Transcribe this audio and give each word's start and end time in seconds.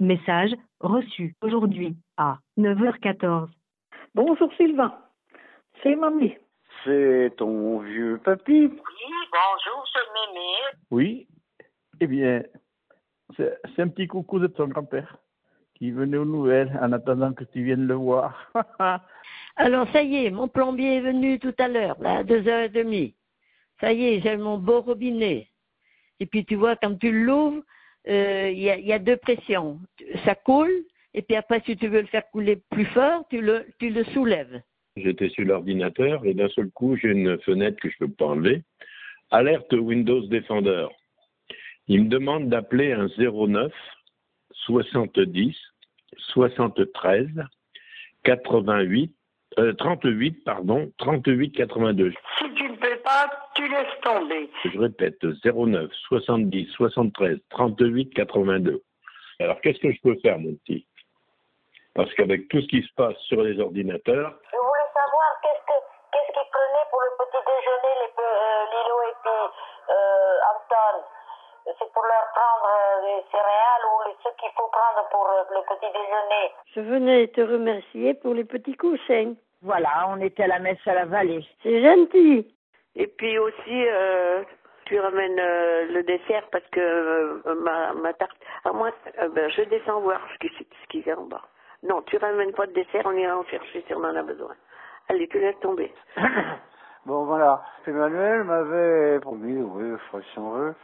Message 0.00 0.50
reçu 0.80 1.36
aujourd'hui 1.40 1.96
à 2.16 2.38
9h14. 2.58 3.48
Bonjour 4.14 4.52
Sylvain, 4.56 4.92
c'est 5.82 5.94
mamie. 5.94 6.34
C'est 6.84 7.32
ton 7.36 7.78
vieux 7.78 8.18
papy 8.24 8.62
Oui, 8.62 8.70
bonjour, 8.72 9.86
c'est 9.92 10.32
Mémé. 10.32 10.56
Oui. 10.90 11.28
Eh 12.00 12.08
bien, 12.08 12.42
c'est 13.36 13.80
un 13.80 13.88
petit 13.88 14.08
coucou 14.08 14.40
de 14.40 14.48
ton 14.48 14.66
grand-père 14.66 15.16
qui 15.74 15.92
venait 15.92 16.16
aux 16.16 16.24
nouvelles 16.24 16.76
en 16.82 16.92
attendant 16.92 17.32
que 17.32 17.44
tu 17.44 17.62
viennes 17.62 17.86
le 17.86 17.94
voir. 17.94 18.50
Alors 19.56 19.88
ça 19.92 20.02
y 20.02 20.26
est, 20.26 20.30
mon 20.30 20.48
plombier 20.48 20.96
est 20.96 21.02
venu 21.02 21.38
tout 21.38 21.54
à 21.58 21.68
l'heure, 21.68 21.96
là, 22.00 22.18
à 22.18 22.24
deux 22.24 22.48
heures 22.48 22.64
et 22.64 22.68
demie. 22.68 23.14
Ça 23.80 23.92
y 23.92 24.06
est, 24.06 24.20
j'ai 24.20 24.36
mon 24.36 24.58
beau 24.58 24.80
robinet. 24.80 25.48
Et 26.18 26.26
puis 26.26 26.44
tu 26.44 26.56
vois, 26.56 26.74
quand 26.74 26.98
tu 26.98 27.12
l'ouvres, 27.12 27.62
euh, 28.08 28.50
il 28.52 28.58
y, 28.58 28.70
a, 28.70 28.76
il 28.76 28.86
y 28.86 28.92
a 28.92 28.98
deux 28.98 29.16
pressions. 29.16 29.78
Ça 30.24 30.34
coule, 30.34 30.72
et 31.14 31.22
puis 31.22 31.36
après, 31.36 31.62
si 31.64 31.76
tu 31.76 31.88
veux 31.88 32.00
le 32.00 32.06
faire 32.06 32.28
couler 32.30 32.58
plus 32.70 32.84
fort, 32.86 33.24
tu 33.30 33.40
le, 33.40 33.66
tu 33.78 33.90
le 33.90 34.04
soulèves. 34.04 34.60
J'étais 34.96 35.28
sur 35.28 35.44
l'ordinateur 35.44 36.24
et 36.24 36.34
d'un 36.34 36.48
seul 36.50 36.70
coup, 36.70 36.96
j'ai 36.96 37.08
une 37.08 37.38
fenêtre 37.40 37.78
que 37.80 37.90
je 37.90 37.98
peux 37.98 38.10
pas 38.10 38.26
enlever. 38.26 38.62
Alerte 39.30 39.72
Windows 39.72 40.26
Defender. 40.26 40.86
Il 41.88 42.04
me 42.04 42.08
demande 42.08 42.48
d'appeler 42.48 42.92
un 42.92 43.08
09 43.18 43.72
70 44.66 45.56
73 46.32 47.28
88 48.22 49.12
euh, 49.58 49.72
38 49.74 50.44
pardon 50.44 50.90
38 50.98 51.52
82. 51.52 52.12
Si 52.38 52.54
tu 52.54 52.64
ne 52.64 52.76
peux 52.76 52.93
pas, 53.04 53.30
tu 53.54 53.68
laisses 53.68 54.00
tomber. 54.02 54.50
Je 54.64 54.78
répète 54.78 55.18
09 55.44 55.90
70 56.08 56.66
73 56.76 57.38
38 57.50 58.10
82. 58.14 58.82
Alors 59.40 59.60
qu'est-ce 59.60 59.78
que 59.80 59.92
je 59.92 60.00
peux 60.02 60.16
faire 60.22 60.38
mon 60.38 60.54
petit? 60.64 60.86
Parce 61.94 62.12
qu'avec 62.14 62.48
tout 62.48 62.60
ce 62.60 62.66
qui 62.66 62.82
se 62.82 62.92
passe 62.96 63.16
sur 63.28 63.42
les 63.42 63.58
ordinateurs, 63.60 64.34
Je 64.50 64.56
voulais 64.58 64.90
savoir 64.94 65.28
qu'est-ce 65.42 65.64
que 65.66 65.78
qu'est-ce 66.12 66.32
qu'ils 66.32 66.50
prenaient 66.50 66.88
pour 66.90 67.00
le 67.06 67.12
petit 67.22 67.42
déjeuner, 67.46 67.94
les, 68.02 68.12
euh, 68.18 68.64
Lilo 68.72 68.96
et 69.10 69.14
puis 69.22 69.40
euh, 69.94 70.50
Anton? 70.50 71.04
C'est 71.66 71.92
pour 71.92 72.02
leur 72.04 72.26
prendre 72.34 72.68
euh, 72.68 73.00
des 73.06 73.22
céréales 73.30 73.84
ou 73.88 73.94
les- 74.08 74.16
ce 74.22 74.28
qu'il 74.40 74.50
faut 74.56 74.68
prendre 74.68 75.08
pour 75.10 75.26
euh, 75.30 75.44
le 75.54 75.62
petit 75.70 75.90
déjeuner? 75.92 76.46
Je 76.74 76.80
venais 76.80 77.26
te 77.28 77.40
remercier 77.40 78.14
pour 78.14 78.34
les 78.34 78.44
petits 78.44 78.76
coussins. 78.76 79.34
Voilà, 79.62 80.06
on 80.08 80.20
était 80.20 80.42
à 80.42 80.48
la 80.48 80.58
messe 80.58 80.84
à 80.86 80.94
la 80.94 81.06
vallée. 81.06 81.46
C'est 81.62 81.80
gentil. 81.82 82.54
Et 82.96 83.06
puis 83.06 83.38
aussi, 83.38 83.86
euh, 83.88 84.42
tu 84.84 84.98
ramènes 85.00 85.38
euh, 85.38 85.86
le 85.92 86.02
dessert 86.02 86.46
parce 86.52 86.66
que 86.68 86.80
euh, 86.80 87.54
ma, 87.62 87.92
ma 87.94 88.12
tarte. 88.12 88.36
À 88.64 88.72
moi, 88.72 88.90
euh, 89.20 89.28
ben, 89.30 89.50
je 89.50 89.62
descends 89.62 90.00
voir 90.00 90.20
ce 90.32 90.38
qui 90.46 90.54
ce 90.56 90.88
qu'il 90.88 91.06
y 91.06 91.10
a 91.10 91.18
en 91.18 91.24
bas. 91.24 91.42
Non, 91.82 92.02
tu 92.02 92.16
ramènes 92.16 92.52
pas 92.52 92.66
de 92.66 92.72
dessert, 92.72 93.02
on 93.04 93.12
ira 93.12 93.36
en 93.36 93.44
chercher 93.44 93.84
si 93.86 93.94
on 93.94 94.04
en 94.04 94.16
a 94.16 94.22
besoin. 94.22 94.54
Allez, 95.08 95.28
tu 95.28 95.38
laisses 95.38 95.60
tomber. 95.60 95.92
bon 97.06 97.24
voilà, 97.24 97.62
Emmanuel 97.86 98.44
m'avait 98.44 99.20
promis, 99.20 99.60
oui, 99.60 99.98
si 100.32 100.38
on 100.38 100.52
veut, 100.52 100.74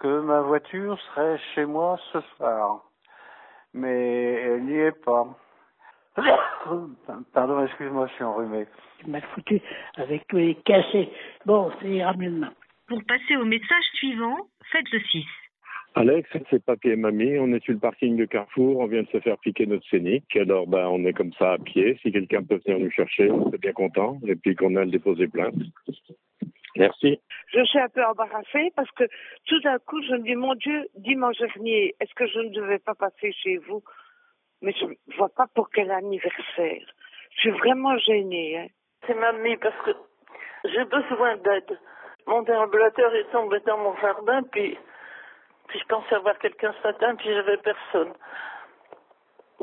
que 0.00 0.20
ma 0.20 0.40
voiture 0.40 0.98
serait 1.00 1.36
chez 1.54 1.66
moi 1.66 1.98
ce 2.12 2.20
soir. 2.36 2.82
Mais 3.74 4.34
elle 4.34 4.64
n'y 4.64 4.78
est 4.78 5.04
pas. 5.04 5.26
Pardon, 7.32 7.64
excuse-moi, 7.64 8.06
je 8.08 8.14
suis 8.14 8.24
enrhumé. 8.24 8.66
Tu 8.98 9.10
m'as 9.10 9.20
foutu 9.20 9.60
avec 9.96 10.26
tous 10.28 10.36
les 10.36 10.54
cassés. 10.56 11.08
Bon, 11.44 11.70
ça 11.80 11.86
ira 11.86 12.14
mieux 12.14 12.30
demain. 12.30 12.52
Pour 12.88 13.02
passer 13.04 13.36
au 13.36 13.44
message 13.44 13.84
suivant, 13.94 14.36
faites 14.70 14.90
le 14.92 15.00
6. 15.00 15.24
Alex, 15.96 16.28
c'est 16.50 16.62
papy 16.62 16.90
et 16.90 16.96
mamie, 16.96 17.38
on 17.38 17.52
est 17.54 17.64
sur 17.64 17.72
le 17.72 17.78
parking 17.78 18.16
de 18.16 18.26
Carrefour, 18.26 18.80
on 18.80 18.86
vient 18.86 19.02
de 19.02 19.08
se 19.08 19.18
faire 19.20 19.38
piquer 19.38 19.64
notre 19.64 19.88
scénic, 19.88 20.24
alors 20.36 20.66
ben, 20.66 20.86
on 20.88 21.02
est 21.06 21.14
comme 21.14 21.32
ça 21.38 21.52
à 21.52 21.58
pied, 21.58 21.98
si 22.02 22.12
quelqu'un 22.12 22.42
peut 22.42 22.60
venir 22.66 22.78
nous 22.78 22.90
chercher, 22.90 23.30
on 23.30 23.50
est 23.50 23.58
bien 23.58 23.72
content, 23.72 24.18
et 24.26 24.36
puis 24.36 24.54
qu'on 24.54 24.76
a 24.76 24.84
déposé 24.84 25.26
plainte. 25.26 25.54
Merci. 26.76 27.18
Je 27.48 27.64
suis 27.64 27.78
un 27.78 27.88
peu 27.88 28.04
embarrassée 28.04 28.70
parce 28.76 28.90
que 28.90 29.04
tout 29.46 29.60
d'un 29.60 29.78
coup, 29.78 30.02
je 30.02 30.16
me 30.16 30.22
dis, 30.22 30.34
mon 30.34 30.54
Dieu, 30.54 30.86
dimanche 30.96 31.38
dernier, 31.38 31.94
est-ce 31.98 32.14
que 32.14 32.26
je 32.26 32.40
ne 32.40 32.50
devais 32.50 32.78
pas 32.78 32.94
passer 32.94 33.32
chez 33.32 33.56
vous? 33.56 33.82
Mais 34.60 34.74
je 34.78 34.84
ne 34.84 35.16
vois 35.16 35.30
pas 35.30 35.46
pour 35.54 35.70
quel 35.70 35.90
anniversaire. 35.90 36.86
Je 37.36 37.40
suis 37.40 37.50
vraiment 37.50 37.96
gênée. 37.98 38.58
Hein. 38.58 38.66
C'est 39.06 39.14
mamie 39.14 39.56
parce 39.58 39.76
que 39.84 39.90
j'ai 40.64 40.84
besoin 40.84 41.36
d'aide. 41.36 41.78
Mon 42.26 42.42
déambulateur 42.42 43.14
est 43.14 43.30
tombé 43.30 43.60
dans 43.60 43.78
mon 43.78 43.96
jardin, 43.96 44.42
puis, 44.50 44.76
puis 45.68 45.78
je 45.78 45.84
pensais 45.86 46.14
avoir 46.14 46.38
quelqu'un 46.38 46.74
ce 46.82 46.88
matin, 46.88 47.14
puis 47.16 47.32
j'avais 47.32 47.58
personne. 47.58 48.12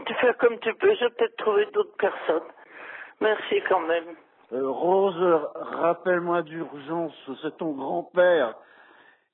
Tu 0.06 0.14
fais 0.16 0.34
comme 0.36 0.60
tu 0.60 0.74
peux, 0.76 0.94
je 0.96 1.06
vais 1.06 1.10
peut-être 1.12 1.36
trouver 1.38 1.66
d'autres 1.68 1.98
personnes. 1.98 2.48
Merci 3.20 3.62
quand 3.68 3.82
même. 3.82 4.16
Euh, 4.54 4.70
Rose, 4.70 5.50
rappelle-moi 5.56 6.44
d'urgence, 6.44 7.14
c'est 7.42 7.58
ton 7.58 7.72
grand-père. 7.72 8.56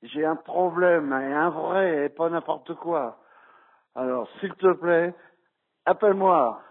J'ai 0.02 0.26
un 0.26 0.38
problème, 0.38 1.12
et 1.12 1.34
un 1.34 1.50
vrai, 1.50 2.06
et 2.06 2.10
pas 2.10 2.30
n'importe 2.30 2.74
quoi. 2.76 3.18
Alors, 3.96 4.28
s'il 4.40 4.54
te 4.56 4.74
plaît, 4.74 5.14
appelle-moi. 5.86 6.62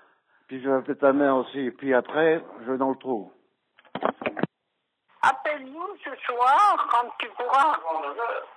Puis 0.49 0.63
je 0.63 0.69
vais 0.69 0.77
appeler 0.77 0.97
ta 0.97 1.13
mère 1.13 1.37
aussi. 1.37 1.71
Puis 1.73 1.95
après, 1.95 2.43
je 2.65 2.73
vais 2.73 2.79
dans 2.79 2.91
le 2.91 2.97
trou. 2.97 3.31
Appelle-nous 5.23 5.97
ce 6.05 6.17
soir 6.25 6.89
quand 6.91 7.11
tu 7.19 7.29
pourras. 7.37 7.79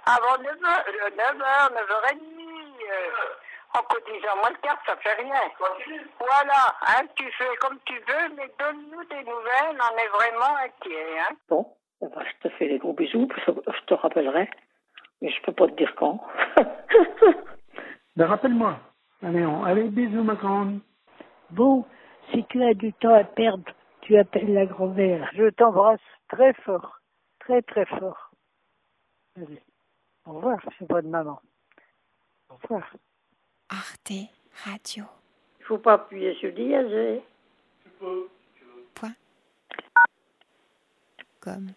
Avant 0.05 0.41
9h, 0.41 1.15
9h, 1.15 1.73
9h30. 1.73 2.17
Euh, 2.91 3.09
en 3.73 3.83
cotisant 3.83 4.35
moins 4.37 4.49
le 4.49 4.57
quart, 4.61 4.77
ça 4.85 4.95
fait 4.97 5.13
rien. 5.13 5.41
Voilà, 6.19 6.75
hein, 6.87 7.05
tu 7.15 7.23
fais 7.37 7.55
comme 7.61 7.77
tu 7.85 7.93
veux, 7.93 8.35
mais 8.35 8.51
donne-nous 8.59 9.03
des 9.05 9.23
nouvelles, 9.23 9.79
on 9.79 9.97
est 9.97 10.09
vraiment 10.09 10.57
inquiets. 10.57 11.19
Hein. 11.19 11.35
Bon, 11.47 11.65
je 12.01 12.49
te 12.49 12.53
fais 12.55 12.67
des 12.67 12.79
gros 12.79 12.93
bisous, 12.93 13.27
puis 13.27 13.41
je 13.47 13.51
je 13.51 13.85
te 13.85 13.93
rappellerai. 13.93 14.49
Mais 15.21 15.29
je 15.29 15.41
peux 15.43 15.53
pas 15.53 15.67
te 15.67 15.75
dire 15.75 15.93
quand. 15.95 16.19
Ben, 18.17 18.25
rappelle-moi. 18.25 18.77
Allez, 19.23 19.45
on... 19.45 19.63
Allez, 19.63 19.83
bisous, 19.83 20.21
ma 20.21 20.35
grande. 20.35 20.81
Bon, 21.51 21.85
si 22.31 22.43
tu 22.45 22.63
as 22.63 22.73
du 22.73 22.93
temps 22.93 23.13
à 23.13 23.23
perdre, 23.23 23.71
tu 24.01 24.17
appelles 24.17 24.53
la 24.53 24.65
grand-mère. 24.65 25.29
Je 25.33 25.49
t'embrasse 25.49 25.99
très 26.29 26.53
fort. 26.53 26.99
Très, 27.39 27.61
très 27.61 27.85
fort. 27.85 28.31
Allez. 29.35 29.61
Au 30.25 30.33
revoir, 30.33 30.59
c'est 30.77 30.87
bonne 30.87 31.09
maman. 31.09 31.41
Au 32.49 32.55
revoir. 32.55 32.93
Arte 33.69 34.13
Radio. 34.65 35.05
Il 35.59 35.65
faut 35.65 35.77
pas 35.77 35.93
appuyer 35.93 36.35
sur 36.35 36.51
dièse. 36.53 37.21
Point. 38.95 39.13
Comme. 41.39 41.71